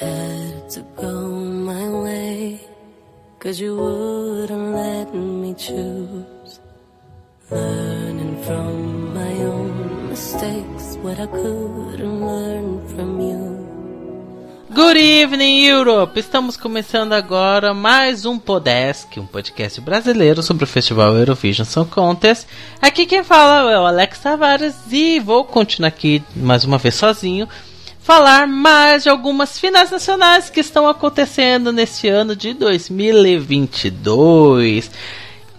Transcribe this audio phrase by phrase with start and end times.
[0.00, 2.60] Had to go my way,
[3.38, 6.60] cause you wouldn't let me choose.
[7.50, 13.52] Learning from my own mistakes, what I couldn't learn from you.
[14.70, 16.18] Good evening, Europe!
[16.18, 22.46] Estamos começando agora mais um Podesk, um podcast brasileiro sobre o Festival Eurovision Song Contest.
[22.80, 27.46] Aqui quem fala é o Alex Tavares e vou continuar aqui mais uma vez sozinho,
[28.02, 34.90] falar mais de algumas finais nacionais que estão acontecendo neste ano de 2022.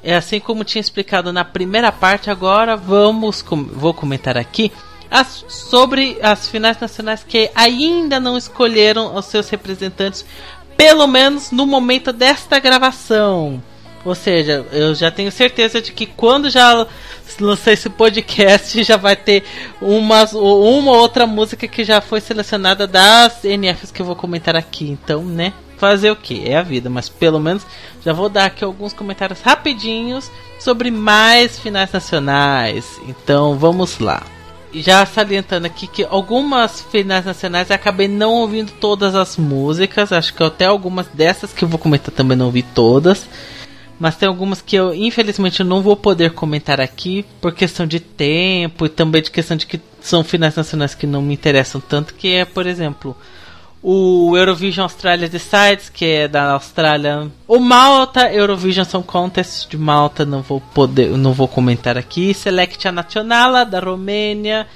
[0.04, 4.72] É assim como tinha explicado na primeira parte, agora vamos vou comentar aqui
[5.10, 10.24] as, sobre as finais nacionais que ainda não escolheram os seus representantes,
[10.76, 13.64] pelo menos no momento desta gravação.
[14.06, 16.86] Ou seja, eu já tenho certeza de que quando já
[17.40, 19.44] lançar esse podcast já vai ter
[19.82, 24.90] uma, uma outra música que já foi selecionada das NFs que eu vou comentar aqui.
[24.90, 25.54] Então, né?
[25.78, 26.48] Fazer o que?
[26.48, 27.66] É a vida, mas pelo menos
[28.04, 33.02] já vou dar aqui alguns comentários rapidinhos sobre mais finais nacionais.
[33.08, 34.24] Então, vamos lá
[34.74, 40.12] já salientando aqui que algumas finais nacionais eu acabei não ouvindo todas as músicas.
[40.12, 43.28] Acho que até algumas dessas que eu vou comentar também não ouvi todas.
[44.04, 48.86] Mas tem algumas que eu infelizmente não vou poder comentar aqui por questão de tempo
[48.86, 52.34] e também de questão de que são finais nacionais que não me interessam tanto, que
[52.34, 53.16] é, por exemplo,
[53.82, 57.32] o Eurovision Australia Decides, que é da Austrália.
[57.48, 62.34] O Malta Eurovision Song Contest de Malta, não vou poder, não vou comentar aqui.
[62.34, 64.68] Select Nacionala da Romênia.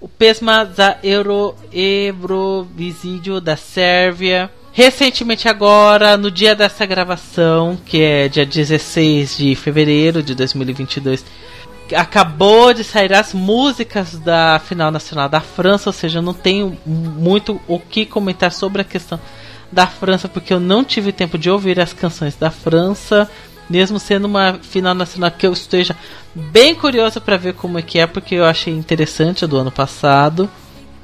[0.00, 4.48] O Pesma za Euro Eurovisídio da Sérvia.
[4.78, 11.24] Recentemente agora, no dia dessa gravação, que é dia 16 de fevereiro de 2022,
[11.96, 16.78] acabou de sair as músicas da final nacional da França, ou seja, eu não tenho
[16.86, 19.18] muito o que comentar sobre a questão
[19.72, 23.28] da França, porque eu não tive tempo de ouvir as canções da França,
[23.68, 25.96] mesmo sendo uma final nacional que eu esteja
[26.32, 30.48] bem curioso para ver como é que é, porque eu achei interessante do ano passado.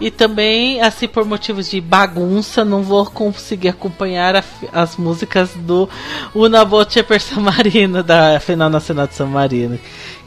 [0.01, 5.89] E também, assim, por motivos de bagunça, não vou conseguir acompanhar a, as músicas do
[6.35, 9.79] Una Voce per San Marino, da Final Nacional de San Marino,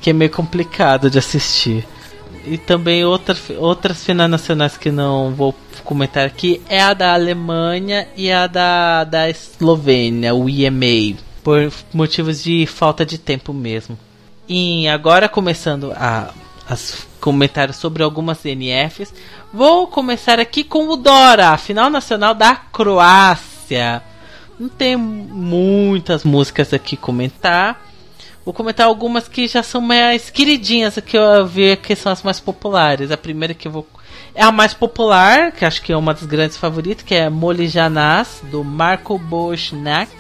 [0.02, 1.86] que é meio complicado de assistir.
[2.46, 8.08] E também outra, outras finais nacionais que não vou comentar aqui é a da Alemanha
[8.16, 14.00] e a da, da Eslovênia, o EMA, por motivos de falta de tempo mesmo.
[14.48, 16.34] E agora começando a
[16.70, 19.14] as comentários sobre algumas NFs.
[19.54, 24.04] Vou começar aqui com o Dora, a final nacional da Croácia.
[24.60, 27.82] Não tem muitas músicas aqui comentar.
[28.44, 32.40] Vou comentar algumas que já são mais queridinhas, que eu vi que são as mais
[32.40, 33.12] populares.
[33.12, 33.88] A primeira que eu vou
[34.34, 37.68] é a mais popular, que acho que é uma das grandes favoritas, que é Molly
[37.68, 40.12] Janás, do Marco Boschnak.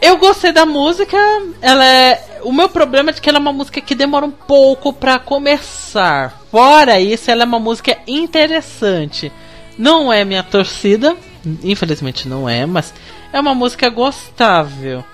[0.00, 1.16] Eu gostei da música.
[1.60, 2.27] Ela é.
[2.48, 6.40] O meu problema é que ela é uma música que demora um pouco para começar.
[6.50, 9.30] Fora isso, ela é uma música interessante.
[9.76, 11.14] Não é minha torcida,
[11.62, 12.94] infelizmente não é, mas
[13.34, 15.04] é uma música gostável.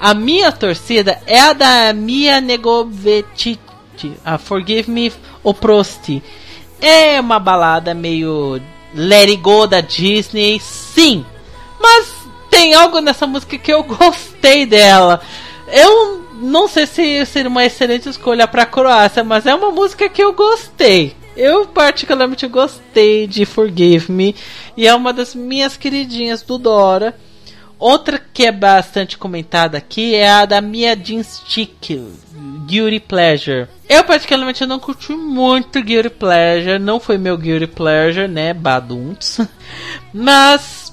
[0.00, 3.60] A minha torcida é a da Mia Negovetiti,
[4.24, 5.12] a Forgive Me
[5.44, 6.22] Oprosti.
[6.80, 8.58] É uma balada meio
[8.94, 11.26] Let It Go da Disney, sim.
[11.78, 12.10] Mas
[12.48, 15.20] tem algo nessa música que eu gostei dela.
[15.70, 20.22] Eu não sei se seria uma excelente escolha para Croácia, mas é uma música que
[20.22, 21.14] eu gostei.
[21.36, 24.34] Eu particularmente gostei de Forgive Me
[24.76, 27.16] e é uma das minhas queridinhas do Dora.
[27.78, 31.98] Outra que é bastante comentada aqui é a da Mia Jean Stick,
[32.66, 33.68] Guilty Pleasure.
[33.88, 39.40] Eu particularmente não curti muito Guilty Pleasure, não foi meu Guilty Pleasure, né, badunts.
[40.12, 40.89] Mas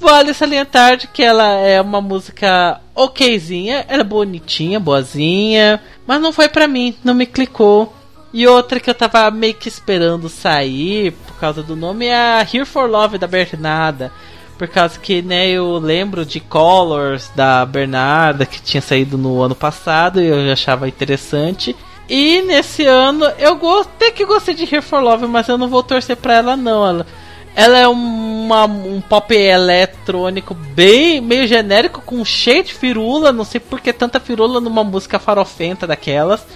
[0.00, 6.32] Vale salientar de que ela é uma música okzinha, ela é bonitinha, boazinha, mas não
[6.32, 7.92] foi pra mim, não me clicou.
[8.32, 12.40] E outra que eu tava meio que esperando sair por causa do nome é a
[12.40, 14.12] Here for Love da Bernarda.
[14.58, 19.54] Por causa que, né, eu lembro de Colors da Bernarda que tinha saído no ano
[19.54, 21.74] passado e eu achava interessante.
[22.08, 25.82] E nesse ano eu até que gostei de Here for Love, mas eu não vou
[25.82, 26.86] torcer pra ela não.
[26.86, 27.06] Ela,
[27.56, 33.32] ela é uma, um pop eletrônico bem meio genérico, com cheio de firula.
[33.32, 36.46] Não sei por que tanta firula numa música farofenta daquelas.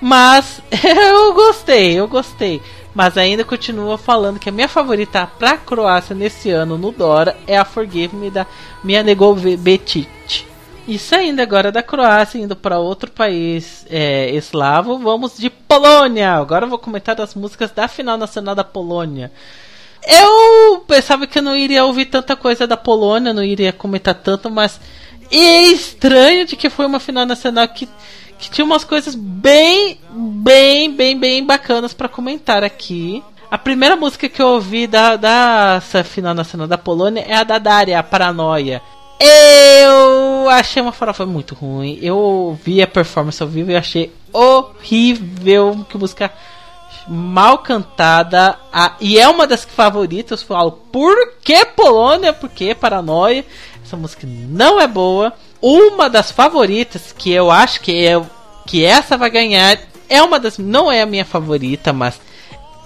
[0.00, 2.62] Mas eu gostei, eu gostei.
[2.94, 7.58] Mas ainda continua falando que a minha favorita pra Croácia nesse ano no Dora é
[7.58, 8.46] a Forgive Me da
[8.84, 10.46] Minha Negovetic.
[10.86, 14.98] Isso ainda agora da Croácia, indo para outro país é, eslavo.
[14.98, 16.34] Vamos de Polônia.
[16.34, 19.32] Agora eu vou comentar das músicas da final nacional da Polônia.
[20.06, 24.50] Eu pensava que eu não iria ouvir tanta coisa da Polônia, não iria comentar tanto,
[24.50, 24.78] mas
[25.30, 27.88] é estranho de que foi uma final nacional que,
[28.38, 33.22] que tinha umas coisas bem, bem, bem, bem bacanas para comentar aqui.
[33.50, 37.58] A primeira música que eu ouvi da, da final nacional da Polônia é a da
[37.58, 38.82] Daria, a Paranoia.
[39.20, 41.98] Eu achei uma farofa muito ruim.
[42.02, 45.86] Eu vi a performance ao vivo e achei horrível.
[45.88, 46.32] Que música
[47.08, 48.58] mal cantada.
[48.72, 50.40] A, e é uma das favoritas.
[50.40, 52.32] Eu falo, por que Polônia?
[52.32, 53.44] Por que Paranoia?
[53.84, 55.32] Essa música não é boa.
[55.60, 58.22] Uma das favoritas, que eu acho que, é,
[58.66, 60.58] que essa vai ganhar, é uma das.
[60.58, 62.20] Não é a minha favorita, mas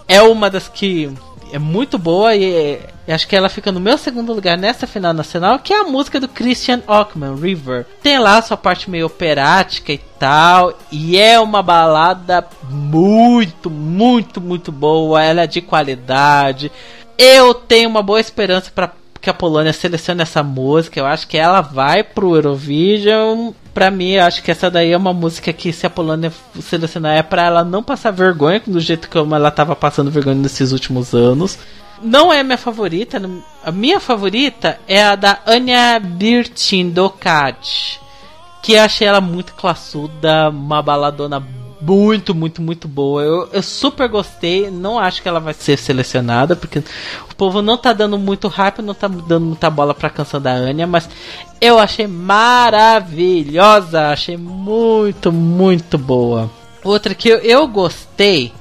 [0.06, 1.12] é uma das que
[1.52, 5.58] é muito boa e, acho que ela fica no meu segundo lugar nessa final nacional,
[5.58, 7.86] que é a música do Christian Ockman, River.
[8.02, 14.70] Tem lá sua parte meio operática e tal, e é uma balada muito, muito, muito
[14.70, 16.70] boa, ela é de qualidade.
[17.16, 21.00] Eu tenho uma boa esperança para que a Polônia selecione essa música.
[21.00, 24.96] Eu acho que ela vai pro Eurovision pra mim, eu acho que essa daí é
[24.96, 29.08] uma música que se a Polônia selecionar é pra ela não passar vergonha do jeito
[29.08, 31.56] como ela tava passando vergonha nesses últimos anos.
[32.02, 33.22] Não é minha favorita.
[33.64, 37.08] A minha favorita é a da Anya Birtin do
[38.60, 41.40] Que eu achei ela muito classuda, uma baladona
[41.80, 43.22] muito, muito, muito boa.
[43.22, 44.70] Eu, eu super gostei.
[44.70, 46.80] Não acho que ela vai ser selecionada, porque
[47.30, 50.52] o povo não tá dando muito hype, não tá dando muita bola pra canção da
[50.52, 51.08] Anya, mas
[51.60, 54.08] eu achei maravilhosa.
[54.08, 56.50] Achei muito, muito boa.
[56.82, 58.52] Outra que eu, eu gostei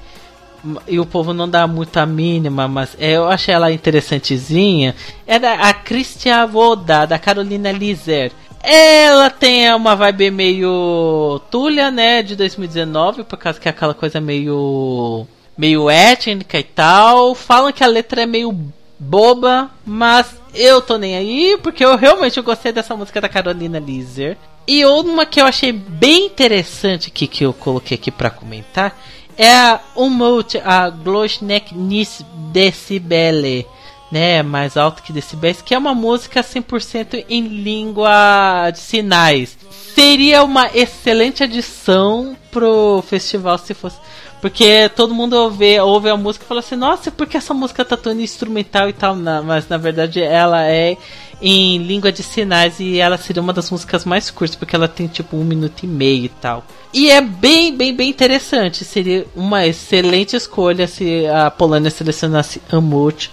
[0.88, 4.96] e o povo não dá muito a mínima, mas eu achei ela interessantezinha.
[5.26, 8.32] É da a Christian Voda, da Carolina Lizer.
[8.62, 14.20] Ela tem uma vibe meio Tulha, né, de 2019, por causa que é aquela coisa
[14.20, 15.26] meio
[15.58, 17.34] meio étnica e tal.
[17.34, 18.56] Falam que a letra é meio
[19.00, 24.38] boba, mas eu tô nem aí, porque eu realmente gostei dessa música da Carolina Lizer.
[24.68, 28.98] E uma que eu achei bem interessante que, que eu coloquei aqui para comentar
[29.38, 33.66] é a Umut, a Gloschneck Nis Decibele
[34.12, 39.58] né, mais alto que decibéis, que é uma música 100% em língua de sinais.
[39.94, 43.98] Seria uma excelente adição pro festival se fosse.
[44.40, 47.84] Porque todo mundo ouve, ouve a música e fala assim, nossa, por que essa música
[47.84, 49.16] tá tão instrumental e tal?
[49.16, 50.96] Não, mas na verdade ela é
[51.42, 55.08] em língua de sinais e ela seria uma das músicas mais curtas, porque ela tem
[55.08, 56.64] tipo um minuto e meio e tal.
[56.94, 58.86] E é bem, bem, bem interessante.
[58.86, 63.32] Seria uma excelente escolha se a Polônia selecionasse Amut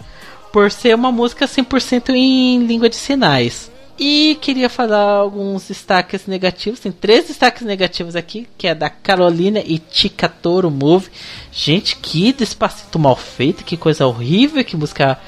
[0.55, 3.73] por ser uma música 100% em língua de sinais.
[3.99, 6.79] E queria falar alguns destaques negativos.
[6.79, 11.11] Tem três destaques negativos aqui, que é da Carolina e Chica Toro Move.
[11.51, 15.19] Gente, que despacito mal feito, que coisa horrível, que música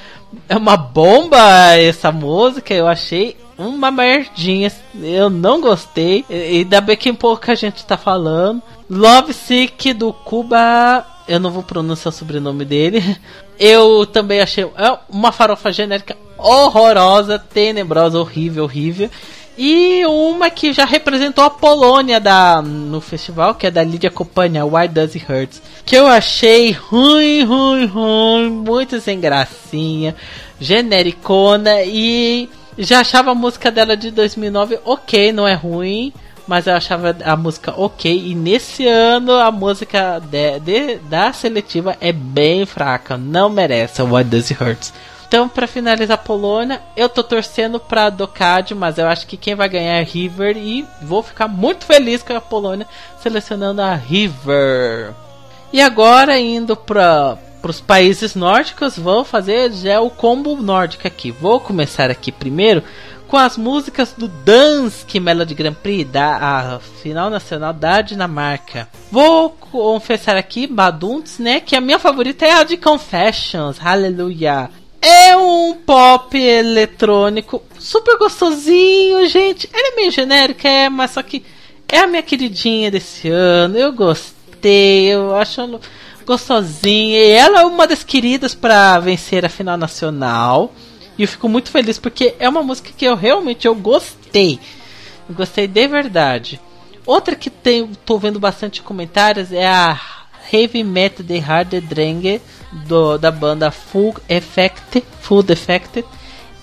[0.49, 2.73] é uma bomba essa música.
[2.73, 4.71] Eu achei uma merdinha.
[4.95, 6.25] Eu não gostei.
[6.31, 8.63] E ainda bem que pouca gente tá falando.
[8.89, 13.03] Love Sick do Cuba eu não vou pronunciar o sobrenome dele.
[13.59, 19.11] Eu também achei é uma farofa genérica horrorosa, tenebrosa, horrível, horrível.
[19.59, 24.67] E uma que já representou a Polônia da, no festival, que é da Lídia Companhia,
[24.67, 25.51] Why Does It Hurt?
[25.85, 30.15] Que eu achei ruim, ruim, ruim, muito sem gracinha,
[30.61, 36.13] genericona e já achava a música dela de 2009 ok, não é ruim
[36.47, 38.31] mas eu achava a música ok.
[38.31, 44.29] E nesse ano a música de, de, da seletiva é bem fraca, não merece What
[44.29, 44.91] Does It Hurt.
[45.29, 49.57] Então, para finalizar a Polônia, eu tô torcendo pra Docad, mas eu acho que quem
[49.57, 52.87] vai ganhar é River e vou ficar muito feliz com a Polônia
[53.21, 55.13] selecionando a River.
[55.73, 61.33] E agora indo para os países nórdicos, vou fazer já o combo nórdico aqui.
[61.33, 62.85] Vou começar aqui primeiro
[63.29, 68.89] com as músicas do Dansk Melody Grand Prix da final nacional da Dinamarca.
[69.11, 74.71] Vou confessar aqui, Badunts, né, que a minha favorita é a de Confessions, Hallelujah.
[75.01, 79.69] É um pop eletrônico super gostosinho, gente.
[79.73, 81.45] Ele é meio genérico, é, mas só que
[81.89, 83.77] é a minha queridinha desse ano.
[83.77, 85.81] Eu gostei, eu acho ela
[86.25, 87.19] gostosinha.
[87.19, 90.73] E ela é uma das queridas para vencer a final nacional.
[91.19, 94.59] E eu fico muito feliz porque é uma música que eu realmente eu gostei.
[95.29, 96.61] Eu gostei de verdade.
[97.05, 99.99] Outra que tem, tô vendo bastante comentários é a
[100.53, 102.41] Heavy Metal de Hard Drang
[102.73, 106.05] do, da banda Full Effect, Full Effect.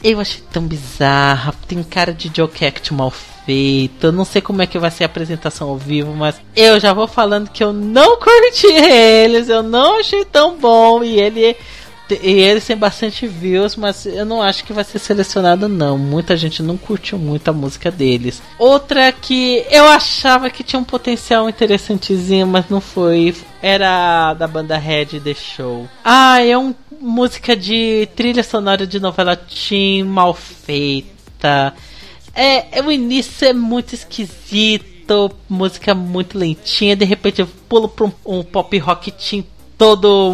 [0.04, 4.08] Eu achei tão bizarra, tem cara de Joe Act mal feito.
[4.08, 6.92] Eu não sei como é que vai ser a apresentação ao vivo, mas eu já
[6.94, 11.56] vou falando que eu não curti eles, eu não achei tão bom e ele
[12.10, 15.98] e eles têm bastante views, mas eu não acho que vai ser selecionado não.
[15.98, 18.42] Muita gente não curtiu muito a música deles.
[18.60, 24.78] Outra que eu achava que tinha um potencial interessantezinho, mas não foi, era da banda
[24.78, 25.88] Red The Show.
[26.04, 31.74] Ah, é uma música de trilha sonora de novela teen mal feita.
[32.36, 38.06] É, é, o início é muito esquisito, música muito lentinha, de repente eu pulo pra
[38.06, 39.46] um, um pop rock teen
[39.84, 40.34] todo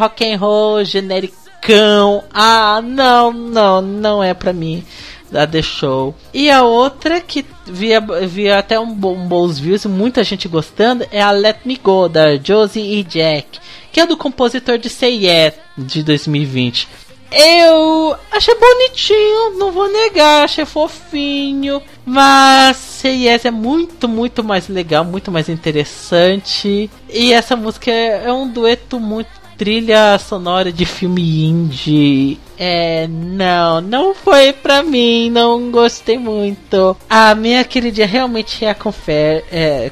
[0.00, 2.24] rock and roll, genericão.
[2.34, 4.84] Ah, não, não, não é pra mim.
[5.30, 6.12] Da The Show.
[6.34, 11.22] E a outra que via, via até um, um bons views, muita gente gostando, é
[11.22, 13.60] a Let Me Go, da Josie e Jack,
[13.92, 16.88] que é do compositor de Say Yeah, de 2020.
[17.30, 21.80] Eu achei bonitinho, não vou negar, achei fofinho.
[22.04, 26.90] Mas Yes é muito, muito mais legal, muito mais interessante.
[27.08, 32.38] E essa música é, é um dueto muito trilha sonora de filme indie.
[32.58, 36.96] É, não, não foi pra mim, não gostei muito.
[37.08, 39.90] A minha queridinha realmente é a Confer é,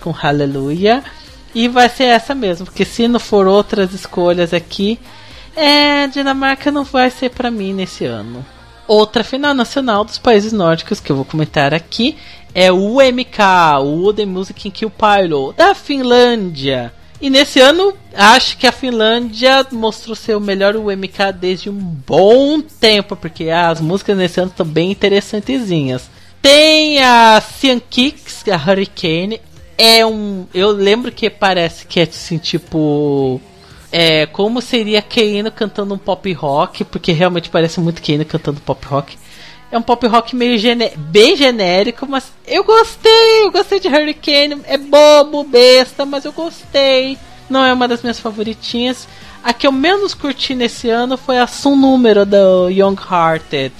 [0.00, 1.02] com Hallelujah.
[1.52, 5.00] E vai ser essa mesmo, porque se não for outras escolhas aqui,
[5.56, 8.46] é, Dinamarca não vai ser para mim nesse ano.
[8.90, 12.16] Outra final nacional dos países nórdicos que eu vou comentar aqui
[12.52, 13.38] é o UMK,
[13.84, 16.92] o The Music in Kill Pilot, da Finlândia.
[17.20, 22.60] E nesse ano, acho que a Finlândia mostrou ser o melhor UMK desde um bom
[22.60, 26.10] tempo, porque as músicas nesse ano estão bem interessantezinhas.
[26.42, 29.40] Tem a Cian Kicks, a Hurricane.
[29.78, 30.48] É um.
[30.52, 33.40] Eu lembro que parece que é assim, tipo
[33.92, 38.86] é, como seria Keino cantando um pop rock, porque realmente parece muito Keino cantando pop
[38.86, 39.18] rock.
[39.72, 44.62] É um pop rock meio gené bem genérico, mas eu gostei, eu gostei de Hurricane.
[44.64, 47.16] É bobo, besta, mas eu gostei.
[47.48, 49.06] Não é uma das minhas favoritinhas.
[49.42, 53.72] A que eu menos curti nesse ano foi a Sun Número do Young Hearted.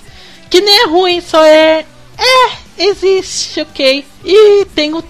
[0.48, 1.84] Que nem é ruim, só é.
[2.16, 4.04] É, existe, ok.
[4.24, 5.02] E tem o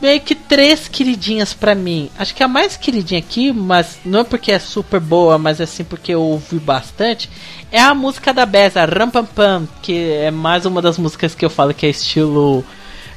[0.00, 2.10] meio que três queridinhas para mim.
[2.18, 5.84] Acho que a mais queridinha aqui, mas não é porque é super boa, mas assim
[5.84, 7.30] porque eu ouvi bastante,
[7.70, 11.44] é a música da Beza, Ram Pam Pam, que é mais uma das músicas que
[11.44, 12.64] eu falo que é estilo.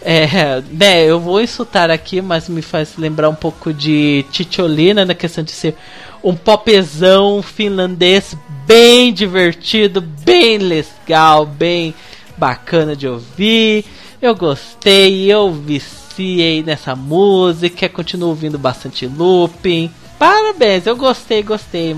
[0.02, 5.14] É, né, eu vou insultar aqui, mas me faz lembrar um pouco de Ticholina na
[5.14, 5.76] questão de ser
[6.24, 11.94] um popzão finlandês bem divertido, bem legal, bem
[12.38, 13.84] bacana de ouvir.
[14.22, 15.82] Eu gostei, eu vi
[16.20, 19.90] viciei nessa música, continuo ouvindo bastante looping.
[20.18, 21.96] Parabéns, eu gostei, gostei.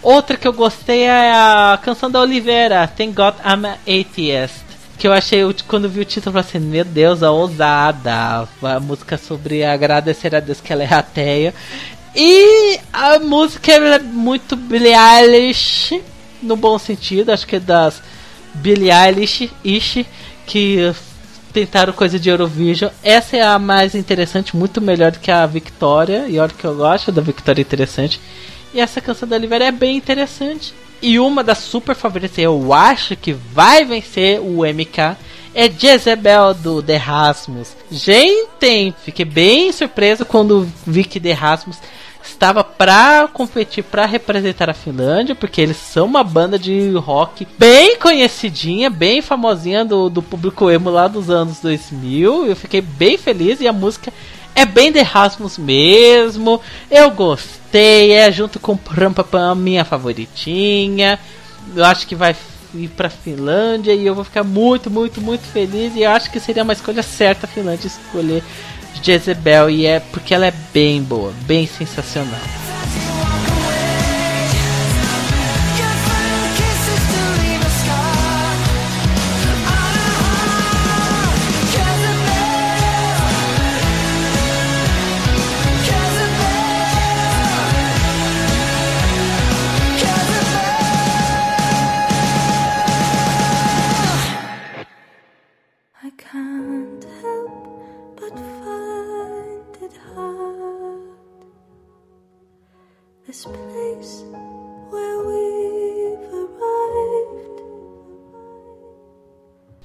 [0.00, 4.64] Outra que eu gostei é a canção da Oliveira, Thank God I'm an Atheist.
[4.96, 8.48] Que eu achei, quando vi o título, eu falei assim: Meu Deus, a ousada.
[8.62, 11.52] A música sobre agradecer a Deus que ela é ateia.
[12.14, 16.00] E a música é muito Billie Eilish,
[16.42, 18.02] no bom sentido, acho que é das
[18.54, 20.04] Billie Eilish, Ish,
[20.46, 20.92] que
[21.52, 22.90] tentaram coisa de Eurovision.
[23.02, 26.26] Essa é a mais interessante, muito melhor do que a Victoria.
[26.28, 28.20] E olha que eu gosto da Victoria interessante.
[28.72, 30.74] E essa canção da Oliveira é bem interessante.
[31.00, 35.16] E uma das super favoritas, eu acho que vai vencer o MK,
[35.54, 37.76] é Jezebel do The Rasmus.
[37.90, 41.78] Gente, fiquei bem surpreso quando vi que The Rasmus
[42.30, 47.96] estava para competir para representar a Finlândia, porque eles são uma banda de rock bem
[47.96, 52.46] conhecidinha, bem famosinha do, do público emo lá dos anos 2000.
[52.46, 54.12] Eu fiquei bem feliz e a música
[54.54, 56.60] é bem de Rasmus mesmo.
[56.90, 61.18] Eu gostei, é junto com Prampapam minha favoritinha.
[61.74, 62.36] Eu acho que vai
[62.74, 66.38] ir para Finlândia e eu vou ficar muito, muito, muito feliz e eu acho que
[66.38, 68.42] seria uma escolha certa a Finlândia escolher
[69.02, 72.67] Jezebel e é porque ela é bem boa, bem sensacional.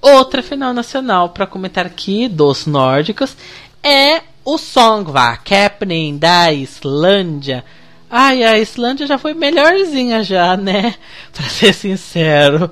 [0.03, 3.38] Outra final nacional para comentar aqui dos nórdicos
[3.81, 7.63] é o Songva Capning da Islândia.
[8.12, 10.95] Ai, a Islândia já foi melhorzinha já, né?
[11.31, 12.69] Para ser sincero.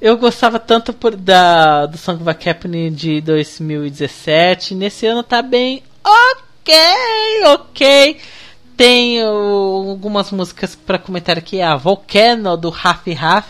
[0.00, 4.74] Eu gostava tanto por, da, do Songva Capning de 2017.
[4.74, 6.74] Nesse ano tá bem ok,
[7.46, 8.18] ok
[8.76, 11.62] Tenho algumas músicas para comentar aqui.
[11.62, 13.46] A Volcano do Raf Raf,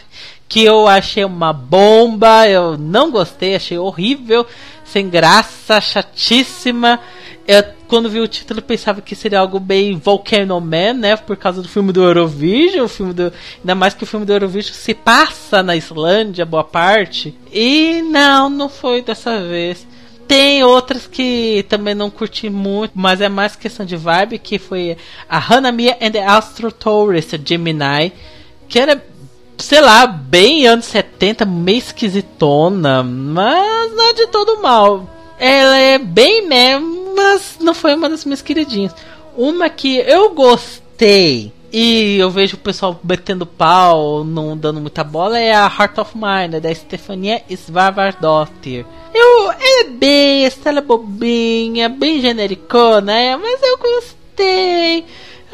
[0.48, 2.48] que eu achei uma bomba.
[2.48, 4.46] Eu não gostei, achei horrível,
[4.84, 7.00] sem graça, chatíssima.
[7.46, 11.16] Eu, quando vi o título, pensava que seria algo bem Volcano Man, né?
[11.16, 12.84] Por causa do filme do Eurovision.
[12.84, 16.64] O filme do, ainda mais que o filme do Eurovision se passa na Islândia, boa
[16.64, 17.34] parte.
[17.52, 19.86] E não, não foi dessa vez.
[20.26, 24.96] Tem outras que também não curti muito, mas é mais questão de vibe, que foi
[25.28, 28.10] a Hanamiya and the Astro Tourist Gemini,
[28.66, 29.04] que era,
[29.58, 35.08] sei lá, bem anos 70, meio esquisitona, mas não é de todo mal.
[35.38, 38.94] Ela é bem mesmo, mas não foi uma das minhas queridinhas.
[39.36, 45.40] Uma que eu gostei e eu vejo o pessoal metendo pau, não dando muita bola,
[45.40, 48.86] é a Heart of Mine, da Stefania Svavardottir.
[49.12, 55.04] Eu, é bem, ela é bobinha, bem genericona, é, mas eu gostei.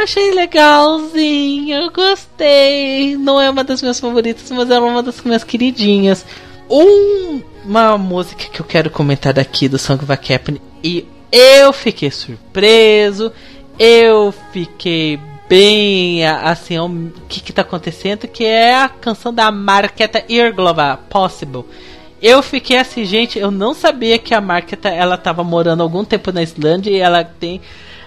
[0.02, 3.18] Achei legalzinho, gostei.
[3.18, 6.24] Não é uma das minhas favoritas, mas é uma das minhas queridinhas.
[6.70, 12.10] Um, uma música que eu quero comentar daqui do Song of Captain e eu fiquei
[12.10, 13.30] surpreso,
[13.78, 20.24] eu fiquei bem assim, o que que tá acontecendo, que é a canção da Marqueta
[20.30, 21.66] Irglova, Possible.
[22.22, 26.32] Eu fiquei assim, gente, eu não sabia que a Marketa ela tava morando algum tempo
[26.32, 27.60] na Islândia e ela tem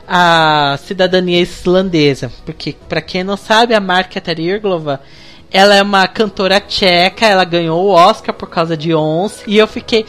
[0.08, 2.32] a cidadania islandesa.
[2.46, 5.02] Porque, para quem não sabe, a Marketa Irglova,
[5.52, 9.68] ela é uma cantora tcheca, ela ganhou o Oscar por causa de Ons, e eu
[9.68, 10.06] fiquei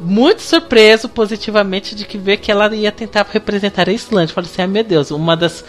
[0.00, 4.34] muito surpreso positivamente de que ver que ela ia tentar representar a Islândia.
[4.34, 5.64] Falei assim, ah, meu Deus, uma das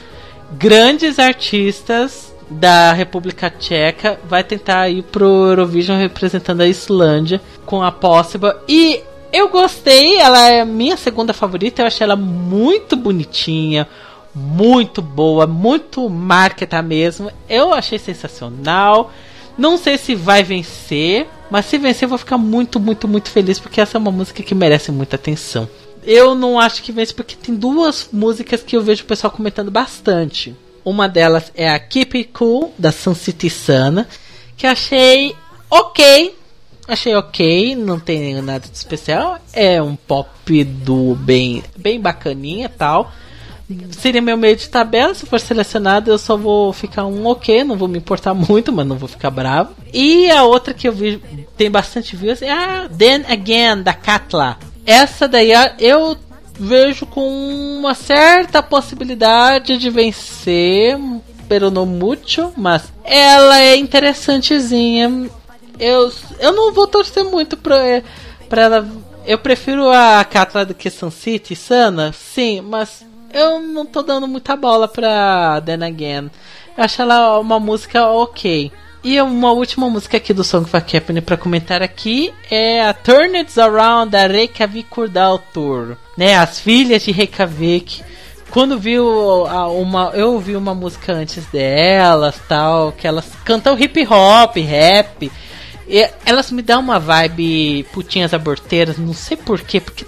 [0.53, 7.91] grandes artistas da República Tcheca vai tentar ir pro Eurovision representando a Islândia com a
[7.91, 8.53] Possible.
[8.67, 9.01] E
[9.31, 13.87] eu gostei, ela é minha segunda favorita, eu achei ela muito bonitinha,
[14.33, 17.31] muito boa, muito marketa mesmo.
[17.49, 19.11] Eu achei sensacional.
[19.57, 23.59] Não sei se vai vencer, mas se vencer eu vou ficar muito, muito, muito feliz
[23.59, 25.69] porque essa é uma música que merece muita atenção.
[26.03, 29.69] Eu não acho que vence porque tem duas músicas que eu vejo o pessoal comentando
[29.69, 30.55] bastante.
[30.83, 34.07] Uma delas é a Keep It Cool, da Sun City Sana,
[34.57, 35.35] que achei
[35.69, 36.33] ok.
[36.91, 39.39] Achei ok, não tem nada de especial.
[39.53, 43.13] É um pop do bem, bem bacaninha tal.
[43.91, 47.77] Seria meu meio de tabela, se for selecionado eu só vou ficar um ok, não
[47.77, 49.69] vou me importar muito, mas não vou ficar bravo.
[49.93, 51.23] E a outra que eu vi,
[51.55, 54.57] tem bastante views, é a Then Again, da Katla.
[54.85, 56.17] Essa daí eu
[56.59, 57.25] vejo com
[57.79, 60.99] uma certa possibilidade de vencer,
[61.47, 65.29] pero no mucho, mas ela é interessantezinha.
[65.79, 68.01] Eu, eu não vou torcer muito pra,
[68.49, 68.87] pra ela.
[69.25, 74.27] Eu prefiro a Catra do que Sun City, Sana, sim, mas eu não tô dando
[74.27, 76.31] muita bola pra Then Again.
[76.77, 78.71] Eu acho ela uma música ok.
[79.03, 83.35] E uma última música aqui do Song of Captain para comentar aqui é a Turn
[83.35, 86.37] It Around da Reykjavik Kurdal Tour, né?
[86.37, 88.03] As filhas de Reykjavik.
[88.51, 89.07] Quando viu
[89.79, 95.31] uma, eu ouvi uma música antes delas, tal, que elas cantam hip hop, rap.
[96.25, 100.05] Elas me dão uma vibe putinhas aborteiras, não sei porquê, porque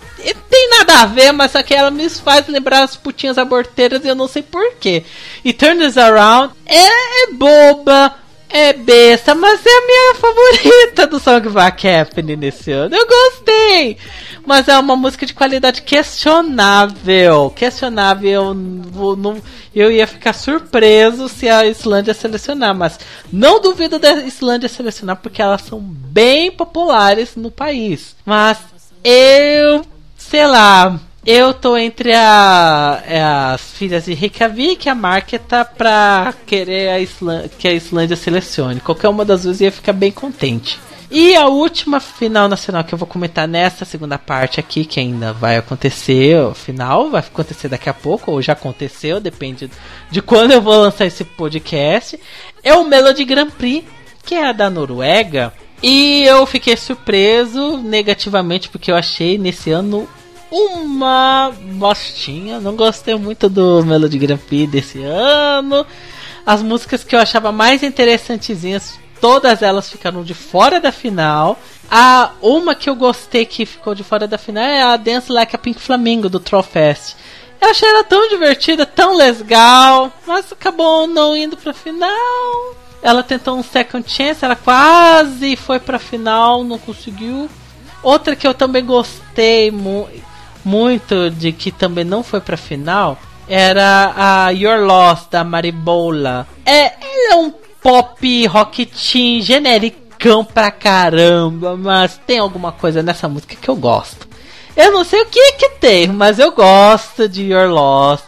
[0.49, 4.15] tem nada a ver, mas que ela me faz lembrar as putinhas aborteiras e eu
[4.15, 5.03] não sei porquê.
[5.43, 8.15] E Turn This Around é, é boba,
[8.53, 12.95] é besta, mas é a minha favorita do Song of Happening nesse ano.
[12.95, 13.97] Eu gostei!
[14.45, 17.49] Mas é uma música de qualidade questionável.
[17.55, 18.29] Questionável.
[18.29, 18.53] Eu,
[19.15, 19.41] não,
[19.73, 22.75] eu ia ficar surpreso se a Islândia selecionar.
[22.75, 22.99] Mas
[23.31, 28.15] não duvido da Islândia selecionar, porque elas são bem populares no país.
[28.23, 28.59] Mas
[29.03, 29.83] eu,
[30.15, 36.33] sei lá, eu tô entre a, é, as filhas de Reykjavik e a Marketa pra
[36.45, 38.81] querer a que a Islândia selecione.
[38.81, 40.79] Qualquer uma das duas ia ficar bem contente.
[41.09, 45.31] E a última final nacional que eu vou comentar nessa segunda parte aqui, que ainda
[45.31, 49.69] vai acontecer, o final vai acontecer daqui a pouco, ou já aconteceu, depende
[50.09, 52.19] de quando eu vou lançar esse podcast,
[52.63, 53.85] é o Melody Grand Prix,
[54.25, 55.53] que é a da Noruega.
[55.83, 60.09] E eu fiquei surpreso negativamente porque eu achei nesse ano
[60.53, 62.59] uma bostinha.
[62.59, 65.85] Não gostei muito do Melody Grand Prix desse ano.
[66.45, 71.57] As músicas que eu achava mais interessantezinhas, todas elas ficaram de fora da final.
[71.89, 75.55] A uma que eu gostei que ficou de fora da final é a Dance Like
[75.55, 77.15] a Pink Flamingo do Trollfest.
[77.59, 82.75] Eu achei ela tão divertida, tão legal, mas acabou não indo pra final.
[83.01, 87.49] Ela tentou um second chance, ela quase foi pra final, não conseguiu.
[88.03, 89.71] Outra que eu também gostei
[90.63, 96.47] muito, de que também não foi pra final era a Your Lost da Maribola.
[96.65, 96.93] É,
[97.31, 103.69] é um pop rock teen genericão pra caramba, mas tem alguma coisa nessa música que
[103.69, 104.27] eu gosto.
[104.75, 108.23] Eu não sei o que que tem, mas eu gosto de Your Lost.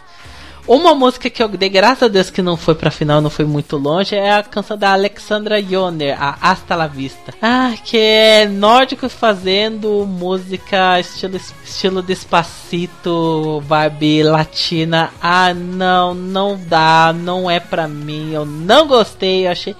[0.68, 3.44] Uma música que eu dei graças a Deus que não foi pra final, não foi
[3.44, 7.32] muito longe, é a canção da Alexandra Yoner, a Hasta la Vista.
[7.40, 15.10] Ah, que é nórdico fazendo música estilo, estilo despacito, vibe latina.
[15.22, 19.76] Ah, não, não dá, não é pra mim, eu não gostei, eu achei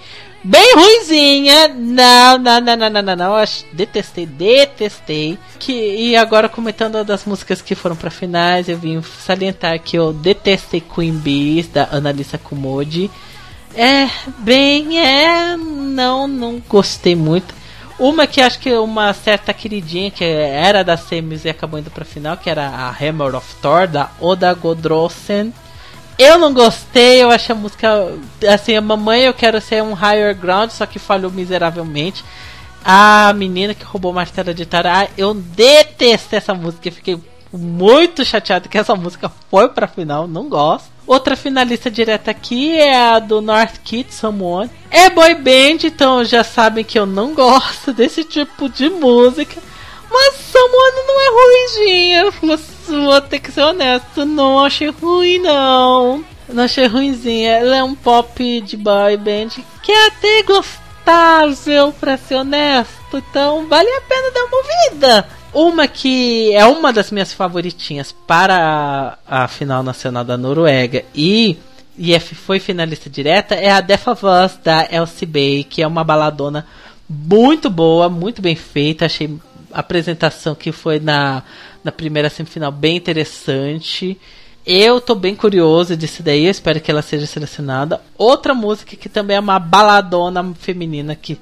[0.47, 1.67] bem ruimzinha.
[1.67, 3.39] Não, não, não, não, não, não, não.
[3.39, 5.37] Eu detestei, detestei.
[5.59, 10.13] Que, e agora comentando das músicas que foram para finais, eu vim salientar que eu
[10.13, 13.11] detestei Queen Bees da Analisa Kumodi.
[13.75, 17.53] É, bem, é, não, não gostei muito.
[17.99, 22.05] Uma que acho que uma certa queridinha que era da semis e acabou indo pra
[22.05, 25.51] final, que era a Hammer of Thor da Oda Godrosen.
[26.17, 27.87] Eu não gostei, eu achei a música.
[28.51, 32.25] Assim, a mamãe eu quero ser um higher ground, só que falhou miseravelmente.
[32.83, 37.19] A menina que roubou martelo de Tará, eu detestei essa música, fiquei
[37.51, 40.89] muito chateado que essa música foi pra final, não gosto.
[41.05, 44.69] Outra finalista direta aqui é a do North Kid Someone.
[44.91, 49.61] É boy band, então já sabem que eu não gosto desse tipo de música.
[50.11, 52.31] Mas Someone não é ruimzinha.
[52.87, 56.23] Vou ter que ser honesto, não achei ruim não.
[56.49, 57.51] Não achei ruimzinha.
[57.51, 59.49] Ela é um pop de boy band
[59.83, 63.17] que é até gostável, pra ser honesto.
[63.17, 65.27] Então vale a pena dar uma ouvida.
[65.53, 71.57] Uma que é uma das minhas favoritinhas para a, final nacional da Noruega e
[71.97, 76.67] e é, foi finalista direta é a of Us da LCB, que é uma baladona
[77.09, 79.05] muito boa, muito bem feita.
[79.05, 79.35] Achei
[79.79, 81.43] apresentação que foi na,
[81.83, 84.19] na primeira semifinal bem interessante.
[84.65, 88.01] Eu tô bem curioso disso daí, eu espero que ela seja selecionada.
[88.17, 91.39] Outra música que também é uma baladona feminina que,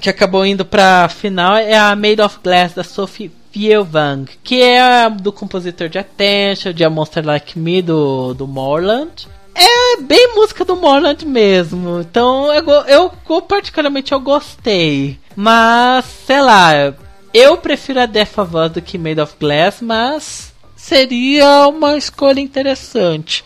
[0.00, 5.10] que acabou indo pra final é a Made of Glass da Sophie Fielvang, que é
[5.10, 9.28] do compositor de Attention, de A Monster Like Me do, do Morland.
[9.54, 12.00] É bem música do Morland mesmo.
[12.00, 13.10] Então eu, eu
[13.42, 15.18] particularmente eu gostei.
[15.36, 16.94] Mas, sei lá,
[17.34, 22.38] eu prefiro a Death of Us do que Made of Glass, mas seria uma escolha
[22.38, 23.44] interessante.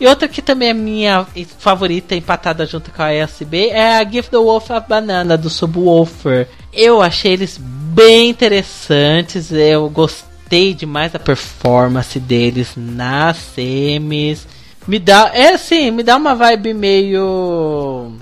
[0.00, 1.26] E outra que também é minha
[1.58, 6.48] favorita, empatada junto com a SB, é a Give the Wolf a Banana do Subwoofer.
[6.72, 14.46] Eu achei eles bem interessantes, eu gostei demais da performance deles nas semis.
[14.86, 18.12] Me dá, é assim, me dá uma vibe meio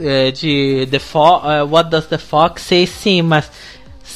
[0.00, 3.50] é, de The Fo uh, What Does the Fox Say, sim, mas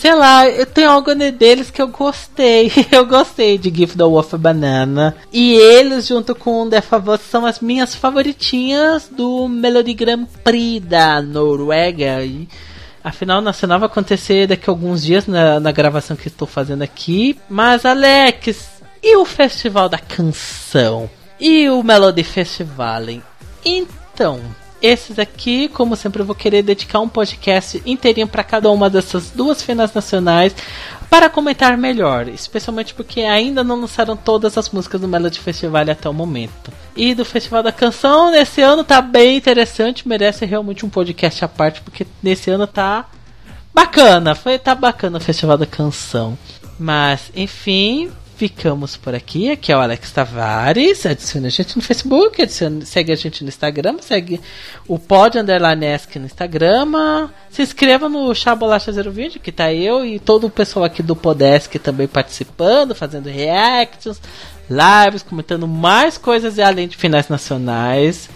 [0.02, 2.72] sei lá, eu tenho algo deles que eu gostei.
[2.90, 5.14] Eu gostei de Give the Wolf Banana.
[5.32, 11.22] E eles, junto com The Favor, são as minhas favoritinhas do Melody Grand Prix da
[11.22, 12.20] Noruega.
[12.24, 12.48] E
[13.04, 16.82] a final nacional vai acontecer daqui a alguns dias na, na gravação que estou fazendo
[16.82, 17.38] aqui.
[17.48, 21.08] Mas, Alex, e o Festival da Canção?
[21.38, 23.04] E o Melody Festival?
[23.64, 24.40] Então,
[24.82, 29.30] esses aqui, como sempre, eu vou querer dedicar um podcast inteirinho para cada uma dessas
[29.30, 30.54] duas finais nacionais
[31.08, 36.08] para comentar melhor, especialmente porque ainda não lançaram todas as músicas do Melody Festival até
[36.08, 36.72] o momento.
[36.96, 41.48] E do Festival da Canção, nesse ano tá bem interessante, merece realmente um podcast à
[41.48, 43.06] parte, porque nesse ano tá
[43.74, 46.36] bacana, foi tá bacana o Festival da Canção.
[46.78, 49.50] Mas, enfim, ficamos por aqui.
[49.50, 51.06] Aqui é o Alex Tavares.
[51.06, 54.40] Adicione a gente no Facebook, adicione, segue a gente no Instagram, segue
[54.88, 57.28] o Pod Underline Esk no Instagram.
[57.50, 61.02] Se inscreva no Chá Bolacha Zero Vídeo, que tá eu e todo o pessoal aqui
[61.02, 64.20] do Podesk também participando, fazendo reactions,
[64.68, 68.28] lives, comentando mais coisas além de finais nacionais.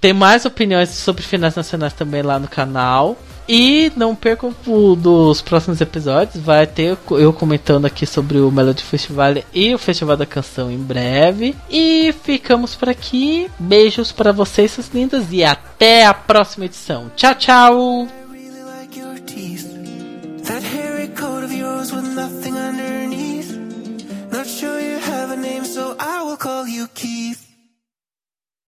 [0.00, 3.16] Tem mais opiniões sobre finais nacionais também lá no canal.
[3.48, 6.42] E não percam o dos próximos episódios.
[6.42, 10.78] Vai ter eu comentando aqui sobre o Melody Festival e o Festival da Canção em
[10.78, 11.54] breve.
[11.70, 13.50] E ficamos por aqui.
[13.58, 15.26] Beijos para vocês, suas lindas.
[15.30, 17.10] E até a próxima edição.
[17.16, 18.08] Tchau, tchau!
[24.30, 27.43] Not sure you have a name, so I will call you Keith.